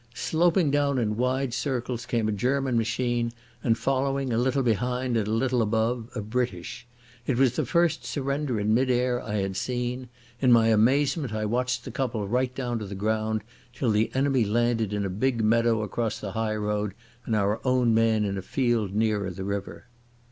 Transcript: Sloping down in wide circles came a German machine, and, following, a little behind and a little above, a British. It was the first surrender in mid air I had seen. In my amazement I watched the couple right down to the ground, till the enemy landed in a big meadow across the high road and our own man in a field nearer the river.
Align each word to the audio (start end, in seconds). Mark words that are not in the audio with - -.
Sloping 0.15 0.71
down 0.71 0.97
in 0.97 1.15
wide 1.15 1.53
circles 1.53 2.07
came 2.07 2.27
a 2.27 2.31
German 2.31 2.75
machine, 2.75 3.31
and, 3.63 3.77
following, 3.77 4.33
a 4.33 4.37
little 4.39 4.63
behind 4.63 5.15
and 5.15 5.27
a 5.27 5.31
little 5.31 5.61
above, 5.61 6.09
a 6.15 6.21
British. 6.21 6.87
It 7.27 7.37
was 7.37 7.55
the 7.55 7.67
first 7.67 8.03
surrender 8.03 8.59
in 8.59 8.73
mid 8.73 8.89
air 8.89 9.21
I 9.21 9.35
had 9.35 9.55
seen. 9.55 10.09
In 10.41 10.51
my 10.51 10.69
amazement 10.69 11.33
I 11.35 11.45
watched 11.45 11.85
the 11.85 11.91
couple 11.91 12.27
right 12.27 12.55
down 12.55 12.79
to 12.79 12.87
the 12.87 12.95
ground, 12.95 13.43
till 13.73 13.91
the 13.91 14.09
enemy 14.15 14.43
landed 14.43 14.91
in 14.91 15.05
a 15.05 15.07
big 15.11 15.43
meadow 15.43 15.83
across 15.83 16.17
the 16.19 16.31
high 16.31 16.55
road 16.55 16.95
and 17.27 17.35
our 17.35 17.61
own 17.63 17.93
man 17.93 18.25
in 18.25 18.39
a 18.39 18.41
field 18.41 18.95
nearer 18.95 19.29
the 19.29 19.43
river. 19.43 19.85